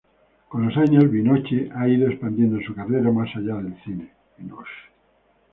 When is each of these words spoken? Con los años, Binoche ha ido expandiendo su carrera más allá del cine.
Con 0.49 0.65
los 0.67 0.75
años, 0.77 1.11
Binoche 1.11 1.69
ha 1.75 1.87
ido 1.87 2.07
expandiendo 2.09 2.59
su 2.65 2.73
carrera 2.73 3.11
más 3.11 3.29
allá 3.35 3.53
del 3.57 3.77
cine. 3.83 4.11